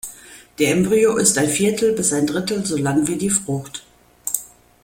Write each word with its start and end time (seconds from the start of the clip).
Der 0.57 0.71
Embryo 0.71 1.15
ist 1.17 1.37
ein 1.37 1.47
Viertel 1.47 1.93
bis 1.93 2.11
ein 2.11 2.25
Drittel 2.25 2.65
so 2.65 2.75
lang 2.75 3.07
wie 3.07 3.17
die 3.19 3.29
Frucht. 3.29 3.83